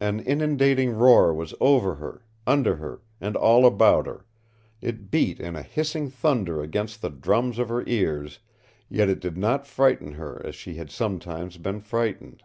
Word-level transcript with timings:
An 0.00 0.20
inundating 0.20 0.90
roar 0.90 1.32
was 1.32 1.54
over 1.58 1.94
her, 1.94 2.26
under 2.46 2.76
her, 2.76 3.00
and 3.22 3.34
all 3.34 3.64
about 3.64 4.04
her; 4.06 4.26
it 4.82 5.10
beat 5.10 5.40
in 5.40 5.56
a 5.56 5.62
hissing 5.62 6.10
thunder 6.10 6.60
against 6.62 7.00
the 7.00 7.08
drums 7.08 7.58
of 7.58 7.70
her 7.70 7.82
ears, 7.86 8.38
yet 8.90 9.08
it 9.08 9.18
did 9.20 9.38
not 9.38 9.66
frighten 9.66 10.12
her 10.12 10.44
as 10.44 10.54
she 10.54 10.74
had 10.74 10.90
sometimes 10.90 11.56
been 11.56 11.80
frightened. 11.80 12.42